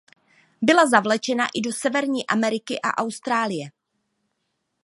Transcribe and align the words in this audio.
Byla 0.61 0.87
zavlečena 0.89 1.47
i 1.53 1.61
do 1.61 1.73
Severní 1.73 2.27
Ameriky 2.27 2.79
a 2.81 2.97
Austrálie. 2.97 3.71